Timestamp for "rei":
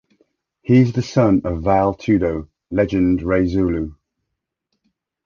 3.21-3.45